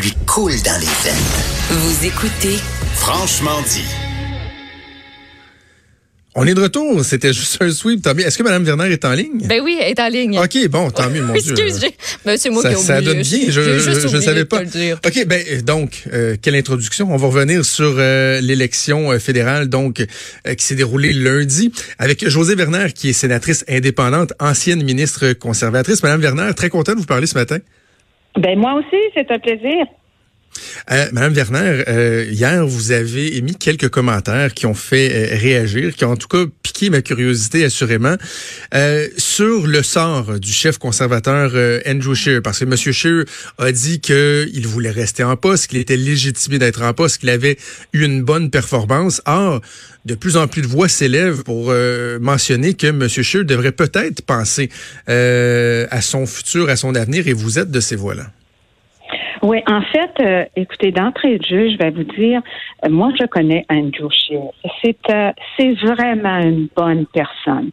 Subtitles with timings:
[0.00, 1.24] lui coule dans les veines.
[1.70, 2.58] Vous écoutez
[2.94, 3.84] Franchement dit.
[6.34, 7.04] On est de retour.
[7.04, 8.02] C'était juste un sweep.
[8.02, 8.24] Tant mieux.
[8.24, 9.40] Est-ce que Mme Werner est en ligne?
[9.46, 10.38] Ben oui, elle est en ligne.
[10.38, 11.52] OK, bon, tant mieux, mon Dieu.
[11.52, 13.38] Excuse, j'ai- ben, c'est moi Ça, qui ai ça donne bien.
[13.48, 13.60] Je
[14.06, 14.60] oublié savais pas.
[14.62, 17.12] OK, ben euh, donc, euh, quelle introduction?
[17.12, 20.00] On va revenir sur euh, l'élection fédérale donc
[20.46, 26.04] euh, qui s'est déroulée lundi avec José Werner, qui est sénatrice indépendante, ancienne ministre conservatrice.
[26.04, 27.58] Madame Werner, très content de vous parler ce matin.
[28.38, 29.86] Ben moi aussi, c'est un plaisir.
[30.90, 35.94] Euh, Madame Werner, euh, hier, vous avez émis quelques commentaires qui ont fait euh, réagir,
[35.94, 38.16] qui ont en tout cas piqué ma curiosité assurément,
[38.74, 41.52] euh, sur le sort du chef conservateur
[41.86, 42.42] Andrew Scheer.
[42.42, 42.76] Parce que M.
[42.76, 43.24] Scheer
[43.58, 47.58] a dit qu'il voulait rester en poste, qu'il était légitimé d'être en poste, qu'il avait
[47.92, 49.20] eu une bonne performance.
[49.26, 49.60] Or,
[50.04, 51.72] de plus en plus de voix s'élèvent pour
[52.20, 53.08] mentionner que M.
[53.08, 54.70] Scheer devrait peut-être penser
[55.06, 58.30] à son futur, à son avenir, et vous êtes de ces voix-là.
[59.42, 62.40] Oui, en fait, euh, écoutez, d'entrée de jeu, je vais vous dire,
[62.84, 64.50] euh, moi, je connais Andrew Scheer.
[64.82, 67.70] C'est euh, c'est vraiment une bonne personne.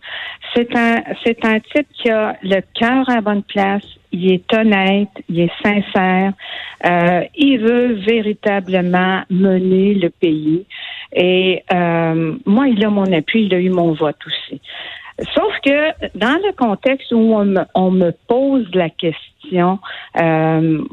[0.55, 3.83] C'est un c'est un type qui a le cœur à bonne place.
[4.11, 6.33] Il est honnête, il est sincère.
[6.86, 10.66] Euh, il veut véritablement mener le pays.
[11.13, 14.61] Et euh, moi, il a mon appui, il a eu mon vote aussi.
[15.33, 19.80] Sauf que dans le contexte où on me, on me pose la question,
[20.21, 20.83] euh,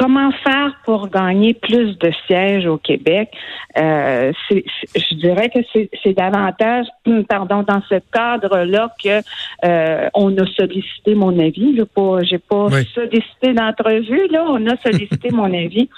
[0.00, 3.30] comment faire pour gagner plus de sièges au Québec,
[3.78, 5.58] euh, je dirais que
[6.02, 6.86] c'est davantage,
[7.28, 9.20] pardon, dans ce cadre-là que
[9.64, 11.76] euh, on a sollicité mon avis.
[11.76, 12.88] J'ai pas, j'ai pas Oui.
[12.94, 15.90] sollicité d'entrevue là, on a sollicité mon avis.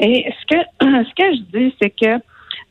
[0.00, 0.60] Et ce que
[1.08, 2.20] ce que je dis, c'est que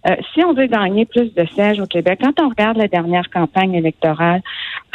[0.07, 3.29] euh, si on veut gagner plus de sièges au Québec, quand on regarde la dernière
[3.29, 4.41] campagne électorale,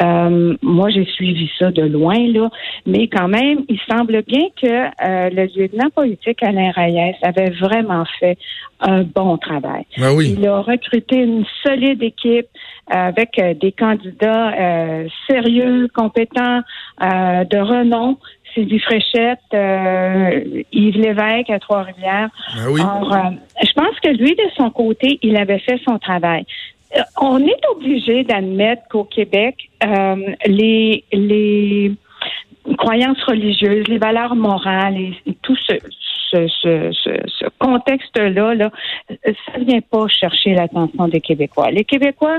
[0.02, 2.50] euh, moi j'ai suivi ça de loin là,
[2.86, 8.04] mais quand même, il semble bien que euh, le lieutenant politique Alain Reyes avait vraiment
[8.20, 8.38] fait
[8.80, 9.84] un bon travail.
[9.96, 10.36] Ben oui.
[10.38, 12.46] Il a recruté une solide équipe
[12.90, 16.60] euh, avec euh, des candidats euh, sérieux, compétents,
[17.02, 18.18] euh, de renom.
[18.54, 22.30] Sylvie Fréchette, euh, Yves Lévesque à Trois-Rivières.
[22.56, 22.80] Ben oui.
[22.80, 23.30] Or, euh,
[23.62, 26.44] je pense que lui, de son côté, il avait fait son travail.
[26.96, 30.16] Euh, on est obligé d'admettre qu'au Québec, euh,
[30.46, 31.92] les, les
[32.76, 35.74] croyances religieuses, les valeurs morales et, et tout ce,
[36.30, 38.70] ce, contexte-là, là,
[39.08, 41.70] ça vient pas chercher l'attention des Québécois.
[41.70, 42.38] Les Québécois,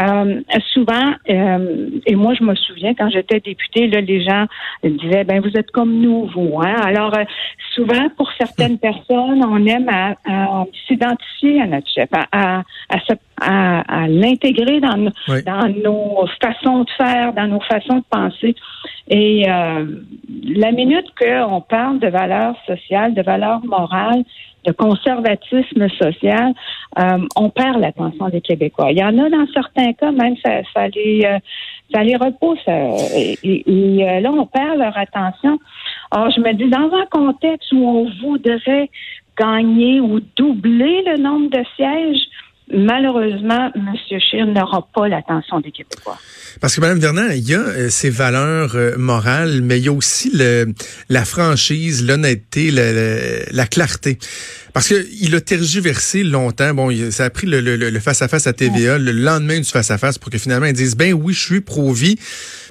[0.00, 0.40] euh,
[0.72, 4.46] souvent, euh, et moi je me souviens quand j'étais députée, là, les gens
[4.84, 6.60] disaient, ben vous êtes comme nous, vous.
[6.60, 6.76] Hein?
[6.82, 7.24] Alors euh,
[7.74, 9.90] souvent, pour certaines personnes, on aime
[10.86, 12.98] s'identifier à notre chef, à, à,
[13.40, 15.42] à, à l'intégrer dans, Oui.
[15.44, 18.54] dans nos façons de faire, dans nos façons de penser.
[19.08, 19.86] Et euh,
[20.56, 24.24] la minute qu'on parle de valeurs sociales, de valeurs morales,
[24.66, 26.52] de conservatisme social,
[26.98, 28.92] euh, on perd l'attention des Québécois.
[28.92, 31.38] Il y en a dans certains cas, même ça, ça les euh,
[31.92, 32.58] ça les repousse.
[32.68, 35.58] euh, et, et, et, euh, là, on perd leur attention.
[36.10, 38.90] Alors, je me dis, dans un contexte où on voudrait
[39.38, 42.22] gagner ou doubler le nombre de sièges,
[42.72, 43.92] malheureusement, M.
[44.08, 46.18] Scheer n'aura pas l'attention des Québécois.
[46.60, 49.88] Parce que Mme Vernon, il y a euh, ces valeurs euh, morales, mais il y
[49.88, 50.72] a aussi le,
[51.08, 53.16] la franchise, l'honnêteté, la, la,
[53.50, 54.18] la clarté.
[54.72, 56.72] Parce que il a tergiversé longtemps.
[56.74, 60.18] Bon, il- ça a pris le, le, le face-à-face à TVA le lendemain du face-à-face
[60.18, 62.16] pour que finalement ils disent ben oui, je suis pro-vie.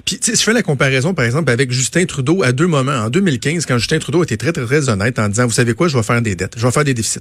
[0.06, 2.92] Puis, tu sais, je fais la comparaison, par exemple, avec Justin Trudeau à deux moments.
[3.04, 5.88] En 2015, quand Justin Trudeau était très, très, très honnête en disant, vous savez quoi,
[5.88, 7.20] je vais faire des dettes, je vais faire des déficits.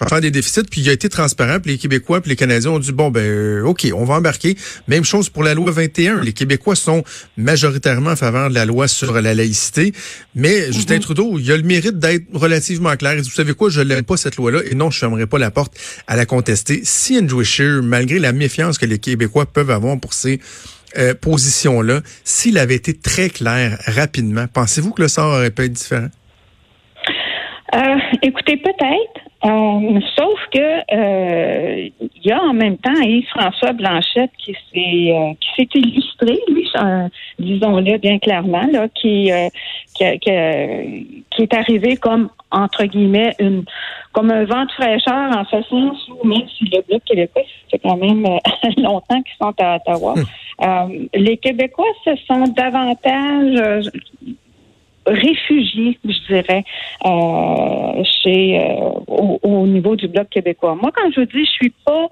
[0.00, 2.36] Je vais faire des déficits, puis il a été transparent, puis les Québécois, puis les
[2.36, 4.56] Canadiens ont dit, bon, ben, euh, OK, on va embarquer.
[4.88, 6.22] Même chose pour la loi 21.
[6.24, 7.04] Les Québécois sont
[7.36, 9.92] majoritairement en faveur de la loi sur la laïcité,
[10.34, 13.14] mais Justin Trudeau, il a le mérite d'être relativement clair.
[13.14, 15.50] Il dit, vous savez quoi, je l'aime cette loi-là, et non, je fermerai pas la
[15.50, 15.74] porte
[16.06, 16.80] à la contester.
[16.84, 20.40] Si Andrew Scheer, malgré la méfiance que les Québécois peuvent avoir pour ces
[20.96, 25.72] euh, position-là, s'il avait été très clair rapidement, pensez-vous que le sort aurait pu être
[25.72, 26.08] différent?
[27.74, 29.27] Euh, écoutez, peut-être.
[29.44, 35.32] Euh, sauf que euh, il y a en même temps Yves-François Blanchette qui s'est euh,
[35.40, 37.08] qui s'est illustré, lui, euh,
[37.38, 39.48] disons-le bien clairement, là, qui, euh,
[39.94, 40.82] qui, a- qui, a-
[41.30, 43.64] qui est arrivé comme entre guillemets une
[44.12, 47.78] comme un vent de fraîcheur en ce sens où même si le bloc québécois fait
[47.78, 48.24] quand même
[48.76, 50.14] longtemps qu'ils sont à Ottawa,
[50.62, 53.88] euh, les Québécois se sentent davantage
[55.08, 56.64] euh, réfugiés, je dirais,
[57.04, 58.74] euh, chez euh,
[59.06, 60.76] au, au niveau du bloc québécois.
[60.80, 62.08] Moi, quand je vous dis, je suis pas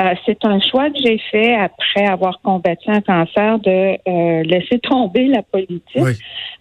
[0.00, 4.78] euh, c'est un choix que j'ai fait après avoir combattu un cancer de euh, laisser
[4.78, 5.82] tomber la politique.
[5.96, 6.12] Oui.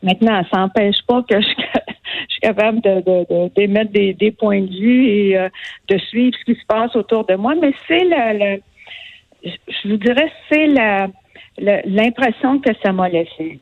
[0.04, 4.70] Maintenant, ça n'empêche pas que je, je suis capable de, d'émettre des, des, points de
[4.70, 5.48] vue et
[5.88, 7.54] de suivre ce qui se passe autour de moi.
[7.56, 8.60] Mais c'est le,
[9.46, 11.08] je vous dirais, c'est la
[11.58, 13.60] l'impression que ça m'a laissé.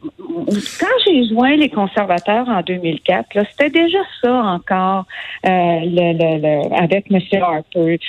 [0.79, 5.05] Quand j'ai joint les conservateurs en 2004, c'était déjà ça encore
[5.45, 7.19] euh, le, avec M.
[7.41, 7.99] Harper,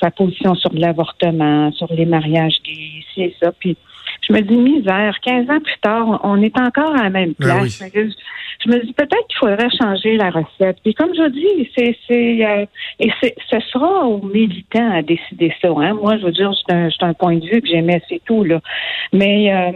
[0.00, 3.52] sa position sur l'avortement, sur les mariages gays, c'est ça.
[3.52, 3.76] Puis
[4.28, 7.66] je me dis misère, 15 ans plus tard, on est encore à la même ben
[7.66, 7.82] place
[8.64, 10.78] je me dis peut-être qu'il faudrait changer la recette.
[10.82, 12.66] Puis comme je dis, c'est c'est euh,
[12.98, 15.68] et c'est ce sera aux militants à décider ça.
[15.68, 15.94] Hein.
[15.94, 18.60] Moi, je veux dire, c'est un, un, point de vue que j'aimais, c'est tout là.
[19.12, 19.72] Mais euh,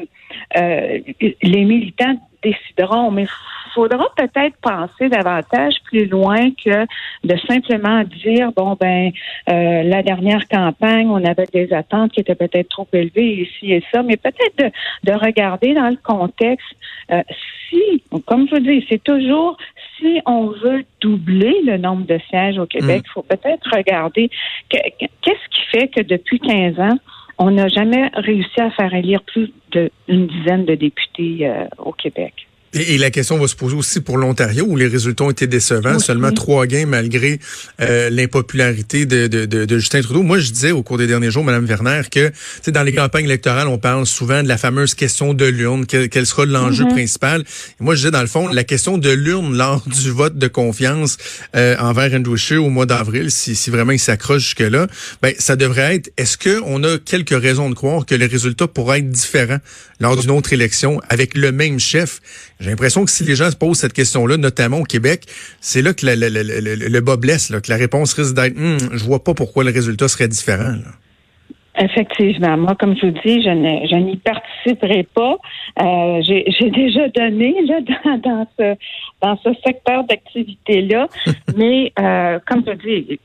[0.58, 0.98] euh,
[1.42, 3.26] les militants décideront, mais
[3.74, 6.86] faudra peut-être penser davantage plus loin que
[7.24, 9.10] de simplement dire bon ben
[9.48, 13.82] euh, la dernière campagne on avait des attentes qui étaient peut-être trop élevées ici et
[13.92, 16.66] ça mais peut-être de, de, regarder dans le contexte
[17.10, 17.22] euh,
[17.68, 19.56] si comme je vous dis c'est toujours
[19.98, 23.12] si on veut doubler le nombre de sièges au Québec il mm.
[23.14, 24.30] faut peut-être regarder
[24.68, 26.98] qu'est-ce qui fait que depuis 15 ans
[27.38, 32.46] on n'a jamais réussi à faire élire plus d'une dizaine de députés euh, au Québec.
[32.74, 35.98] Et, la question va se poser aussi pour l'Ontario, où les résultats ont été décevants.
[35.98, 37.38] Seulement trois gains malgré
[37.80, 40.22] euh, l'impopularité de, de, de, Justin Trudeau.
[40.22, 42.32] Moi, je disais au cours des derniers jours, Mme Werner, que
[42.68, 46.46] dans les campagnes électorales, on parle souvent de la fameuse question de l'urne, quel, sera
[46.46, 46.90] l'enjeu mm-hmm.
[46.90, 47.44] principal.
[47.78, 51.18] moi, je disais, dans le fond, la question de l'urne lors du vote de confiance
[51.56, 54.86] euh, envers Andrew Scheer au mois d'avril, si, si vraiment il s'accroche jusque-là,
[55.20, 59.00] ben, ça devrait être, est-ce qu'on a quelques raisons de croire que les résultats pourraient
[59.00, 59.60] être différents
[60.00, 62.20] lors d'une autre élection avec le même chef?
[62.62, 65.24] J'ai l'impression que si les gens se posent cette question-là, notamment au Québec,
[65.60, 69.24] c'est là que le, bas blesse, là, que la réponse risque d'être hum, je vois
[69.24, 70.74] pas pourquoi le résultat serait différent.
[71.76, 72.56] Effectivement.
[72.56, 75.38] Moi, comme je vous dis, je, n'y participerai pas.
[75.80, 78.76] Euh, j'ai déjà donné là, dans, dans, ce,
[79.20, 81.08] dans ce secteur d'activité-là.
[81.56, 83.20] Mais euh, comme je dis,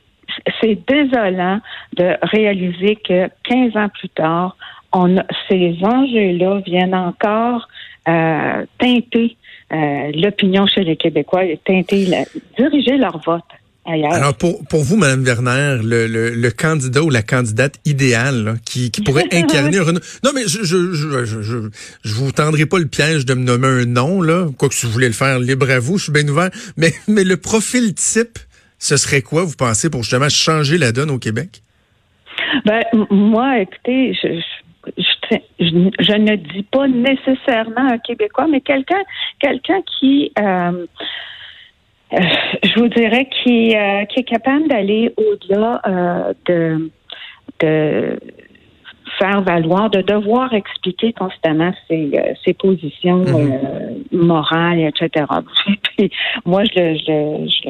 [0.62, 1.60] c'est désolant
[1.96, 4.58] de réaliser que 15 ans plus tard,
[4.98, 7.68] on ces enjeux-là viennent encore
[8.08, 9.38] euh, teinter
[9.74, 12.26] euh, l'opinion chez les Québécois, teinter,
[12.58, 13.44] diriger leur vote.
[13.90, 14.12] Ailleurs.
[14.12, 18.92] Alors pour, pour vous, Mme Werner, le, le, le candidat ou la candidate idéale qui,
[18.92, 21.70] qui pourrait incarner un Non, mais je je, je, je,
[22.04, 24.48] je, vous tendrai pas le piège de me nommer un nom, là.
[24.58, 26.50] Quoi que si vous voulez le faire, libre à vous, je suis bien ouvert.
[26.76, 28.40] Mais, mais le profil type,
[28.78, 31.62] ce serait quoi, vous pensez, pour justement changer la donne au Québec?
[32.66, 34.42] Ben, moi, écoutez, je,
[35.60, 39.02] je, ne dis pas nécessairement un Québécois, mais quelqu'un
[39.40, 40.86] quelqu'un qui euh,
[42.14, 42.20] euh,
[42.64, 45.82] je vous dirais qui, euh, qui est capable d'aller au-delà
[46.46, 46.90] de,
[47.60, 48.20] de
[49.18, 52.12] faire valoir, de devoir expliquer constamment ses,
[52.46, 54.26] ses positions mm-hmm.
[54.26, 55.26] morales, etc.
[56.46, 57.70] moi, je, je, je,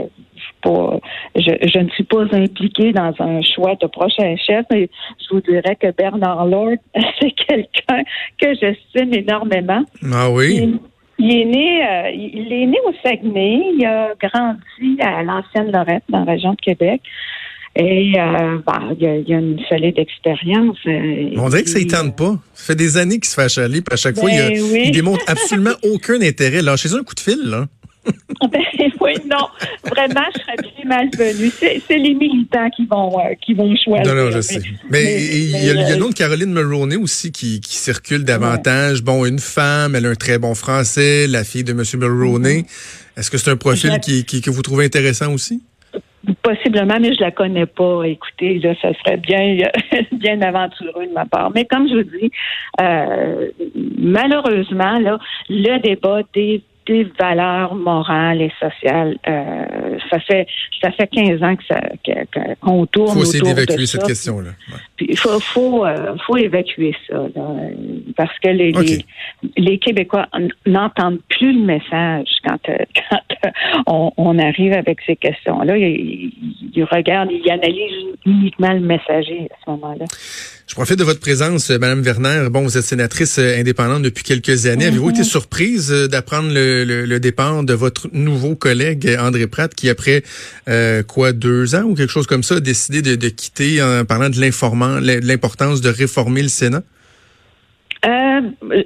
[0.61, 0.99] pas,
[1.35, 4.89] je, je, ne suis pas impliquée dans un choix de prochain chef, mais
[5.19, 6.77] je vous dirais que Bernard Lord,
[7.19, 8.03] c'est quelqu'un
[8.41, 9.83] que j'estime énormément.
[10.13, 10.79] Ah oui?
[11.19, 13.73] Il, est né, euh, il est né au Saguenay.
[13.77, 17.01] Il a grandi à l'ancienne Lorette, dans la région de Québec.
[17.75, 20.77] Et euh, bah, il, y a, une solide expérience.
[20.87, 22.39] Euh, On dirait que ça ne tente pas.
[22.53, 24.91] Ça fait des années qu'il se fait achaler, puis à chaque fois, il, ben il,
[24.91, 26.61] démontre absolument aucun intérêt.
[26.61, 27.67] Lâchez-en un coup de fil, là.
[28.51, 28.61] ben,
[29.01, 29.47] oui, non,
[29.83, 31.51] vraiment, je serais bien malvenue.
[31.59, 34.13] C'est les militants qui vont, euh, qui vont choisir.
[34.13, 34.61] Non, non, je sais.
[34.89, 39.03] Mais, il y a, nom de Caroline Mulroney aussi qui, qui circule davantage.
[39.03, 41.83] Bon, une femme, elle a un très bon français, la fille de M.
[41.95, 42.61] Mulroney.
[42.61, 43.19] Mm-hmm.
[43.19, 45.61] Est-ce que c'est un profil qui, qui, que vous trouvez intéressant aussi?
[46.41, 48.03] Possiblement, mais je la connais pas.
[48.03, 49.57] Écoutez, là, ça serait bien,
[50.11, 51.51] bien aventureux de ma part.
[51.53, 52.31] Mais comme je vous dis,
[52.81, 53.49] euh,
[53.97, 55.19] malheureusement, là,
[55.49, 59.17] le débat des des valeurs morales et sociales.
[59.27, 60.47] Euh, ça fait
[60.81, 61.81] ça fait 15 ans que ça
[62.61, 63.09] qu'on tourne.
[63.09, 64.51] Il faut essayer d'évacuer cette question-là.
[64.99, 67.25] Il faut faut, euh, faut évacuer ça
[68.15, 68.71] parce que les,
[69.57, 70.27] les, Québécois
[70.65, 72.77] n'entendent plus le message quand, euh,
[73.09, 73.26] quand
[73.87, 75.77] on, arrive avec ces questions-là.
[75.77, 76.31] Ils,
[76.73, 80.05] ils regardent, ils analysent uniquement le messager à ce moment-là.
[80.67, 82.49] Je profite de votre présence, euh, Madame Werner.
[82.51, 84.85] Bon, vous êtes sénatrice euh, indépendante depuis quelques années.
[84.85, 90.23] Avez-vous été surprise euh, d'apprendre le, départ de votre nouveau collègue André Pratt, qui après
[91.07, 94.39] quoi deux ans ou quelque chose comme ça a décidé de, quitter en parlant de
[94.39, 96.83] l'informant, l'importance de réformer le Sénat?
[98.05, 98.41] Euh,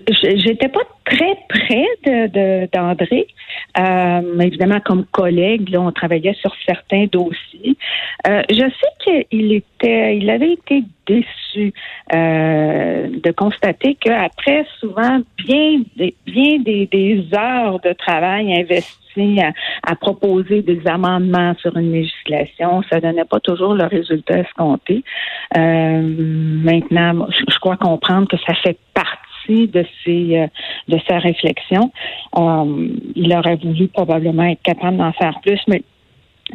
[0.10, 3.28] J'étais pas très près de d'André.
[3.78, 7.76] Euh, évidemment, comme collègue, là, on travaillait sur certains dossiers.
[8.28, 11.74] Euh, je sais qu'il était, il avait été déçu
[12.14, 19.52] euh, de constater qu'après souvent bien des, bien des, des heures de travail investies à,
[19.84, 22.82] à, proposer des amendements sur une législation.
[22.90, 25.04] Ça donnait pas toujours le résultat escompté.
[25.58, 30.48] Euh, maintenant, je, crois comprendre que ça fait partie de ses euh,
[30.88, 31.92] de sa réflexion.
[33.16, 35.84] Il aurait voulu probablement être capable d'en faire plus, mais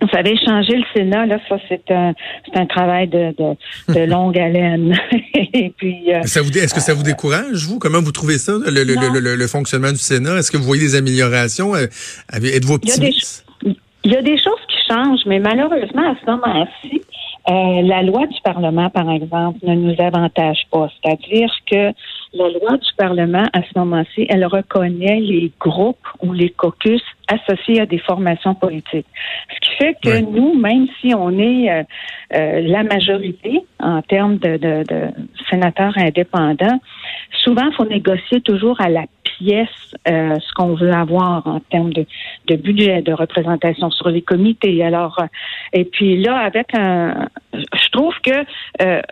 [0.00, 2.12] vous savez, changer le Sénat, là, ça, c'est un,
[2.44, 4.98] c'est un travail de, de, de longue haleine.
[5.34, 7.78] Et puis, euh, ça vous, est-ce que ça vous décourage, vous?
[7.78, 10.36] Comment vous trouvez ça, le, le, le, le fonctionnement du Sénat?
[10.38, 11.74] Est-ce que vous voyez des améliorations?
[11.74, 13.44] Êtes-vous optimiste?
[14.04, 17.02] Il y a des choses qui changent, mais malheureusement, à ce moment-ci,
[17.48, 20.88] euh, la loi du Parlement, par exemple, ne nous avantage pas.
[21.00, 21.92] C'est-à-dire que
[22.36, 27.80] la loi du Parlement, à ce moment-ci, elle reconnaît les groupes ou les caucus associés
[27.80, 29.06] à des formations politiques.
[29.54, 31.82] Ce qui fait que nous, même si on est euh,
[32.34, 35.08] euh, la majorité en termes de, de, de
[35.50, 36.80] sénateurs indépendants,
[37.42, 39.04] souvent, il faut négocier toujours à la
[39.38, 39.68] pièce
[40.08, 42.06] euh, ce qu'on veut avoir en termes de,
[42.46, 44.82] de, budget, de représentation sur les comités.
[44.84, 45.22] Alors,
[45.72, 48.44] et puis là, avec un, je trouve que
[48.82, 49.02] euh,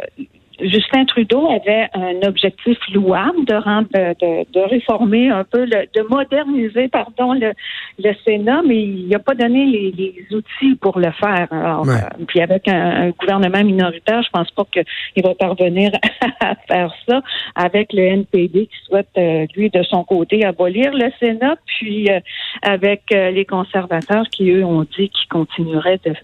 [0.60, 6.06] Justin Trudeau avait un objectif louable de rendre, de, de réformer un peu, le, de
[6.08, 7.52] moderniser, pardon, le,
[7.98, 11.48] le Sénat, mais il n'a pas donné les, les, outils pour le faire.
[11.50, 15.90] Alors, euh, puis avec un, gouvernement minoritaire, je pense pas qu'il va parvenir
[16.40, 17.20] à faire ça.
[17.54, 22.20] Avec le NPD qui souhaite, euh, lui, de son côté, abolir le Sénat, puis euh,
[22.62, 26.14] avec les conservateurs qui, eux, ont dit qu'ils continueraient de,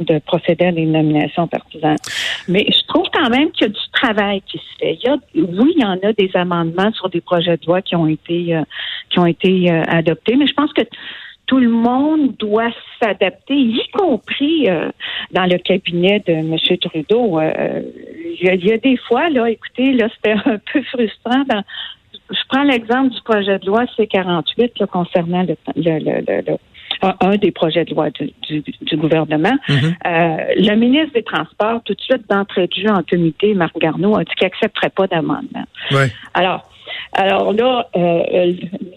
[0.00, 1.96] de procéder à des nominations partisanes.
[2.48, 4.98] Mais je trouve quand même qu'il y a du travail qui se fait.
[5.02, 7.82] Il y a, oui, il y en a des amendements sur des projets de loi
[7.82, 8.62] qui ont été euh,
[9.10, 10.82] qui ont été euh, adoptés, mais je pense que
[11.46, 12.70] tout le monde doit
[13.02, 14.88] s'adapter, y compris euh,
[15.32, 16.56] dans le cabinet de M.
[16.78, 17.38] Trudeau.
[17.40, 21.44] il, y a, des fois, là, écoutez, là, c'était un peu frustrant.
[22.30, 26.56] je prends l'exemple du projet de loi C-48 concernant le, le
[27.20, 29.56] un des projets de loi du, du, gouvernement.
[29.68, 29.94] Mm-hmm.
[30.06, 34.16] euh, le ministre des Transports, tout de suite d'entrée de jeu en comité, Marc Garneau,
[34.16, 35.64] a dit qu'il n'accepterait pas d'amendement.
[35.90, 36.10] Ouais.
[36.34, 36.68] Alors,
[37.12, 38.52] alors là, euh,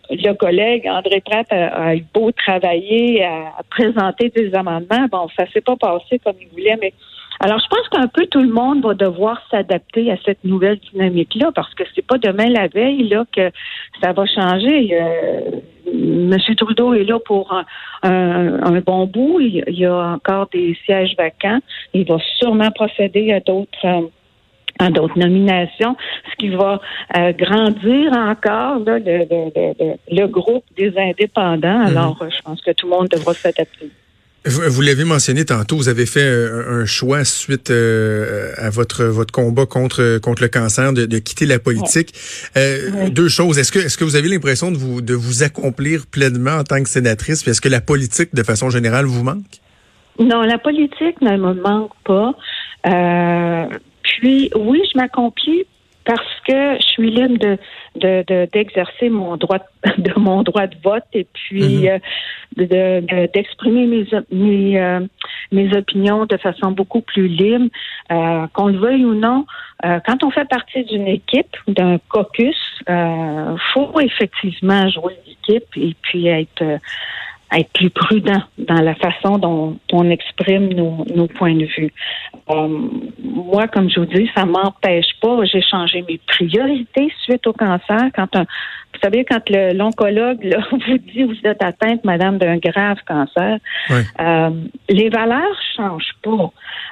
[0.10, 5.08] le collègue André Pratt a, beau travailler à, présenter des amendements.
[5.12, 6.94] Bon, ça s'est pas passé comme il voulait, mais
[7.40, 11.52] alors je pense qu'un peu tout le monde va devoir s'adapter à cette nouvelle dynamique-là,
[11.54, 13.52] parce que c'est pas demain la veille là que
[14.02, 14.90] ça va changer.
[15.00, 15.60] Euh,
[15.98, 16.38] M.
[16.56, 17.54] Trudeau est là pour
[18.04, 19.40] un, bon bout.
[19.40, 21.60] Il, y a encore des sièges vacants.
[21.94, 24.08] Il va sûrement procéder à d'autres euh,
[24.80, 25.96] à d'autres nominations,
[26.30, 26.80] ce qui va
[27.18, 31.80] euh, grandir encore le, groupe des indépendants.
[31.80, 31.88] Mhm.
[31.88, 33.90] Alors, je pense que tout le monde devra s'adapter.
[34.48, 39.66] Vous, l'avez mentionné tantôt, vous avez fait un, choix suite euh, à votre votre combat
[39.66, 42.14] contre contre le cancer de, quitter la politique.
[42.56, 43.60] Euh, deux choses.
[43.60, 46.82] Est-ce que est-ce que vous avez l'impression de vous de vous accomplir pleinement en tant
[46.82, 47.48] que sénatrice?
[47.48, 49.62] Est-ce que la politique, de façon générale, vous manque?
[50.20, 52.34] Non, la politique ne me manque pas.
[52.88, 53.66] Euh,
[54.04, 55.66] puis oui, je m'accomplis
[56.08, 59.60] parce que je suis libre de d'exercer mon droit
[59.98, 62.00] de mon droit de vote et puis mhm.
[62.72, 65.02] euh, d'exprimer mes mes euh,
[65.52, 67.68] mes opinions de façon beaucoup plus libre
[68.12, 69.46] euh, qu'on le veuille ou non
[69.84, 72.58] quand on fait partie d'une équipe d'un caucus
[73.74, 76.80] faut effectivement jouer l'équipe et puis être
[77.56, 81.94] être plus prudent dans la façon dont on exprime nos, nos points de vue.
[82.50, 82.90] Euh,
[83.24, 85.46] moi, comme je vous dis, ça m'empêche pas.
[85.46, 88.10] J'ai changé mes priorités suite au cancer.
[88.16, 88.42] Quand un,
[88.94, 93.60] vous savez, quand l'oncologue vous dit vous êtes atteinte, madame, d'un grave cancer,
[93.92, 94.50] euh,
[94.90, 96.52] les valeurs changent pas.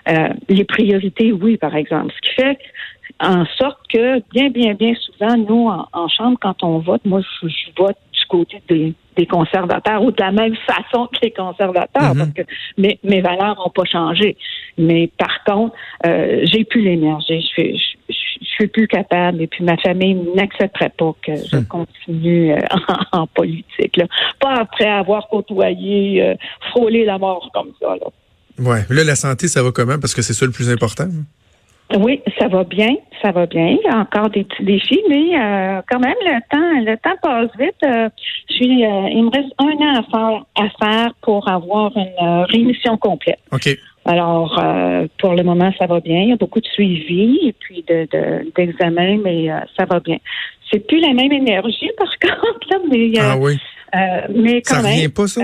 [0.09, 2.13] Euh, les priorités, oui, par exemple.
[2.15, 2.57] Ce qui fait
[3.19, 7.47] en sorte que bien, bien, bien souvent, nous, en, chambre, quand on vote, moi, je
[7.77, 12.17] vote du côté des des conservateurs ou de la même façon que les conservateurs mhm.
[12.17, 12.41] parce que
[12.77, 14.37] mes, mes valeurs n'ont pas changé.
[14.77, 17.41] Mais par contre, euh, j'ai plus l'énergie.
[17.41, 21.65] Je suis, je, suis plus capable et puis ma famille n'accepterait pas que je hmm.
[21.65, 22.59] continue euh,
[23.11, 23.97] en, politique.
[23.97, 24.05] Là.
[24.39, 26.35] Pas après avoir côtoyé, euh,
[26.71, 27.95] frôlé la mort comme ça.
[27.95, 28.07] Là.
[28.59, 28.85] Ouais.
[28.89, 29.99] Là, la santé, ça va comment?
[29.99, 31.07] Parce que c'est ça le plus important.
[31.93, 33.67] Oui, ça va bien, ça va bien.
[33.67, 37.15] Il y a encore des petits défis, mais euh, quand même le temps, le temps
[37.21, 37.75] passe vite.
[37.85, 38.09] Euh,
[38.49, 42.45] je suis, euh, il me reste un an à faire, à faire pour avoir une
[42.49, 43.39] rémission complète.
[43.51, 43.69] Ok.
[44.07, 44.63] Alors,
[45.17, 46.21] pour le moment, ça va bien.
[46.21, 48.07] Il y a beaucoup de suivi et puis de,
[48.55, 50.17] d'examen, mais ça va bien.
[50.71, 53.57] C'est plus la même énergie, par contre, là, mais ah oui.
[54.35, 54.93] mais quand ça même.
[54.93, 55.41] Revient pas ça?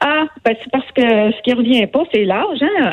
[0.00, 2.62] Ah, ben c'est parce que ce qui revient pas, c'est l'âge.
[2.62, 2.92] Hein?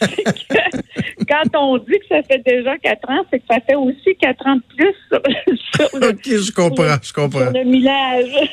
[1.28, 4.46] quand on dit que ça fait déjà quatre ans, c'est que ça fait aussi quatre
[4.46, 4.96] ans de plus.
[6.08, 7.40] ok, je comprends, je comprends.
[7.40, 8.50] Sur le millage.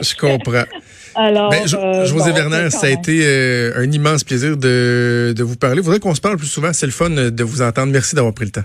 [0.00, 0.64] Je comprends.
[1.14, 5.42] Alors, Ben, euh, José bon, Werner, ça a été euh, un immense plaisir de, de
[5.44, 5.78] vous parler.
[5.78, 6.72] Il faudrait qu'on se parle plus souvent.
[6.72, 7.92] C'est le fun de vous entendre.
[7.92, 8.64] Merci d'avoir pris le temps.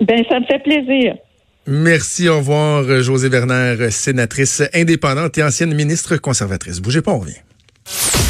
[0.00, 1.14] Ben, ça me fait plaisir.
[1.66, 6.80] Merci, au revoir, José Werner, sénatrice indépendante et ancienne ministre conservatrice.
[6.80, 8.27] Bougez pas, on revient.